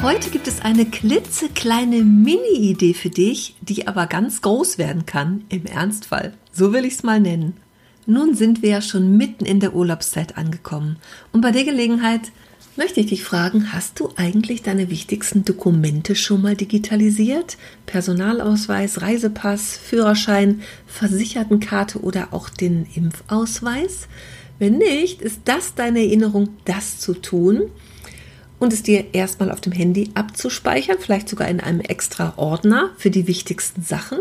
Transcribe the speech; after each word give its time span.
Heute 0.00 0.30
gibt 0.30 0.46
es 0.46 0.60
eine 0.60 0.86
klitzekleine 0.86 2.04
Mini-Idee 2.04 2.94
für 2.94 3.10
dich, 3.10 3.56
die 3.60 3.88
aber 3.88 4.06
ganz 4.06 4.42
groß 4.42 4.78
werden 4.78 5.06
kann 5.06 5.42
im 5.48 5.66
Ernstfall. 5.66 6.34
So 6.52 6.72
will 6.72 6.84
ich 6.84 6.94
es 6.94 7.02
mal 7.02 7.18
nennen. 7.18 7.56
Nun 8.06 8.34
sind 8.36 8.62
wir 8.62 8.70
ja 8.70 8.80
schon 8.80 9.16
mitten 9.16 9.44
in 9.44 9.58
der 9.58 9.74
Urlaubszeit 9.74 10.38
angekommen. 10.38 10.98
Und 11.32 11.40
bei 11.40 11.50
der 11.50 11.64
Gelegenheit 11.64 12.30
möchte 12.76 13.00
ich 13.00 13.06
dich 13.06 13.24
fragen, 13.24 13.72
hast 13.72 13.98
du 13.98 14.10
eigentlich 14.14 14.62
deine 14.62 14.88
wichtigsten 14.88 15.44
Dokumente 15.44 16.14
schon 16.14 16.42
mal 16.42 16.54
digitalisiert? 16.54 17.58
Personalausweis, 17.84 19.02
Reisepass, 19.02 19.76
Führerschein, 19.76 20.62
Versichertenkarte 20.86 22.00
oder 22.00 22.28
auch 22.32 22.50
den 22.50 22.86
Impfausweis? 22.94 24.06
Wenn 24.60 24.78
nicht, 24.78 25.22
ist 25.22 25.40
das 25.46 25.74
deine 25.74 25.98
Erinnerung, 25.98 26.50
das 26.64 27.00
zu 27.00 27.14
tun 27.14 27.62
und 28.58 28.72
es 28.72 28.82
dir 28.82 29.06
erstmal 29.12 29.50
auf 29.50 29.60
dem 29.60 29.72
Handy 29.72 30.10
abzuspeichern, 30.14 30.98
vielleicht 30.98 31.28
sogar 31.28 31.48
in 31.48 31.60
einem 31.60 31.80
extra 31.80 32.34
Ordner 32.36 32.90
für 32.96 33.10
die 33.10 33.26
wichtigsten 33.26 33.82
Sachen 33.82 34.18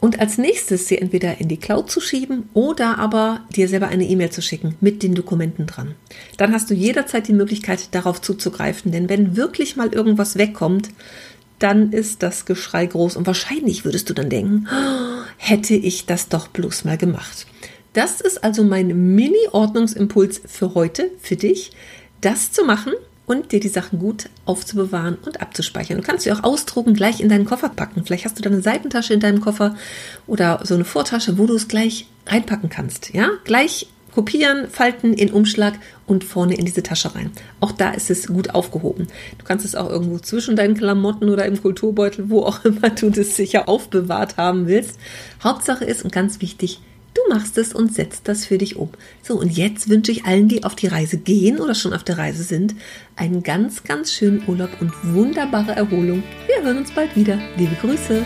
und 0.00 0.18
als 0.18 0.38
nächstes 0.38 0.88
sie 0.88 0.98
entweder 0.98 1.40
in 1.40 1.48
die 1.48 1.58
Cloud 1.58 1.90
zu 1.90 2.00
schieben 2.00 2.48
oder 2.54 2.98
aber 2.98 3.42
dir 3.54 3.68
selber 3.68 3.88
eine 3.88 4.06
E-Mail 4.06 4.30
zu 4.30 4.40
schicken 4.40 4.76
mit 4.80 5.02
den 5.02 5.14
Dokumenten 5.14 5.66
dran. 5.66 5.94
Dann 6.38 6.52
hast 6.52 6.70
du 6.70 6.74
jederzeit 6.74 7.28
die 7.28 7.34
Möglichkeit, 7.34 7.94
darauf 7.94 8.20
zuzugreifen, 8.20 8.92
denn 8.92 9.08
wenn 9.08 9.36
wirklich 9.36 9.76
mal 9.76 9.92
irgendwas 9.92 10.36
wegkommt, 10.36 10.88
dann 11.58 11.92
ist 11.92 12.22
das 12.22 12.46
Geschrei 12.46 12.86
groß 12.86 13.16
und 13.16 13.26
wahrscheinlich 13.26 13.84
würdest 13.84 14.08
du 14.08 14.14
dann 14.14 14.30
denken, 14.30 14.66
oh, 14.72 15.22
hätte 15.36 15.74
ich 15.74 16.06
das 16.06 16.28
doch 16.28 16.48
bloß 16.48 16.84
mal 16.84 16.96
gemacht. 16.96 17.46
Das 17.92 18.22
ist 18.22 18.42
also 18.42 18.64
mein 18.64 19.14
Mini-Ordnungsimpuls 19.14 20.40
für 20.46 20.74
heute, 20.74 21.10
für 21.20 21.36
dich, 21.36 21.72
das 22.22 22.52
zu 22.52 22.64
machen 22.64 22.94
und 23.30 23.52
dir 23.52 23.60
die 23.60 23.68
Sachen 23.68 24.00
gut 24.00 24.28
aufzubewahren 24.44 25.16
und 25.24 25.40
abzuspeichern. 25.40 25.98
Du 25.98 26.02
kannst 26.02 26.24
sie 26.24 26.32
auch 26.32 26.42
ausdrucken, 26.42 26.94
gleich 26.94 27.20
in 27.20 27.28
deinen 27.28 27.44
Koffer 27.44 27.68
packen. 27.68 28.04
Vielleicht 28.04 28.24
hast 28.24 28.36
du 28.36 28.42
da 28.42 28.50
eine 28.50 28.60
Seitentasche 28.60 29.14
in 29.14 29.20
deinem 29.20 29.40
Koffer 29.40 29.76
oder 30.26 30.58
so 30.64 30.74
eine 30.74 30.84
Vortasche, 30.84 31.38
wo 31.38 31.46
du 31.46 31.54
es 31.54 31.68
gleich 31.68 32.08
reinpacken 32.26 32.70
kannst. 32.70 33.14
Ja, 33.14 33.30
gleich 33.44 33.86
kopieren, 34.12 34.68
falten 34.68 35.12
in 35.12 35.30
Umschlag 35.30 35.74
und 36.08 36.24
vorne 36.24 36.56
in 36.56 36.64
diese 36.64 36.82
Tasche 36.82 37.14
rein. 37.14 37.30
Auch 37.60 37.70
da 37.70 37.92
ist 37.92 38.10
es 38.10 38.26
gut 38.26 38.50
aufgehoben. 38.50 39.06
Du 39.38 39.44
kannst 39.44 39.64
es 39.64 39.76
auch 39.76 39.88
irgendwo 39.88 40.18
zwischen 40.18 40.56
deinen 40.56 40.76
Klamotten 40.76 41.28
oder 41.28 41.46
im 41.46 41.62
Kulturbeutel, 41.62 42.30
wo 42.30 42.42
auch 42.42 42.64
immer 42.64 42.90
du 42.90 43.10
das 43.10 43.36
sicher 43.36 43.68
aufbewahrt 43.68 44.38
haben 44.38 44.66
willst. 44.66 44.98
Hauptsache 45.44 45.84
ist 45.84 46.02
und 46.02 46.10
ganz 46.10 46.40
wichtig, 46.40 46.80
Du 47.14 47.20
machst 47.28 47.58
es 47.58 47.72
und 47.72 47.92
setzt 47.92 48.28
das 48.28 48.46
für 48.46 48.58
dich 48.58 48.76
um. 48.76 48.90
So, 49.22 49.38
und 49.38 49.50
jetzt 49.56 49.88
wünsche 49.88 50.12
ich 50.12 50.24
allen, 50.24 50.48
die 50.48 50.64
auf 50.64 50.76
die 50.76 50.86
Reise 50.86 51.18
gehen 51.18 51.58
oder 51.58 51.74
schon 51.74 51.92
auf 51.92 52.04
der 52.04 52.18
Reise 52.18 52.44
sind, 52.44 52.74
einen 53.16 53.42
ganz, 53.42 53.82
ganz 53.82 54.12
schönen 54.12 54.42
Urlaub 54.46 54.70
und 54.80 54.92
wunderbare 55.02 55.72
Erholung. 55.72 56.22
Wir 56.46 56.62
hören 56.62 56.78
uns 56.78 56.92
bald 56.92 57.16
wieder. 57.16 57.38
Liebe 57.56 57.74
Grüße. 57.80 58.24